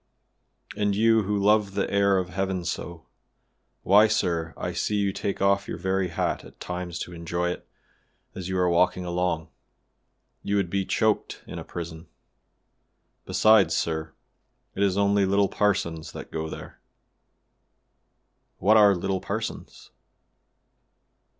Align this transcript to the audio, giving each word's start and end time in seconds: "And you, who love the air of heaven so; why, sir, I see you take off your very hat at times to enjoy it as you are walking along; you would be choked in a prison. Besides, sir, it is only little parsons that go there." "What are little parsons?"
"And 0.75 0.95
you, 0.95 1.21
who 1.25 1.37
love 1.37 1.75
the 1.75 1.87
air 1.91 2.17
of 2.17 2.29
heaven 2.29 2.65
so; 2.65 3.05
why, 3.83 4.07
sir, 4.07 4.51
I 4.57 4.73
see 4.73 4.95
you 4.95 5.13
take 5.13 5.43
off 5.43 5.67
your 5.67 5.77
very 5.77 6.07
hat 6.07 6.43
at 6.43 6.59
times 6.59 6.97
to 7.01 7.13
enjoy 7.13 7.51
it 7.51 7.67
as 8.33 8.49
you 8.49 8.57
are 8.57 8.67
walking 8.67 9.05
along; 9.05 9.49
you 10.41 10.55
would 10.55 10.71
be 10.71 10.85
choked 10.87 11.43
in 11.45 11.59
a 11.59 11.63
prison. 11.63 12.07
Besides, 13.27 13.75
sir, 13.77 14.13
it 14.73 14.81
is 14.81 14.97
only 14.97 15.23
little 15.27 15.49
parsons 15.49 16.13
that 16.13 16.31
go 16.31 16.49
there." 16.49 16.81
"What 18.57 18.77
are 18.77 18.95
little 18.95 19.21
parsons?" 19.21 19.91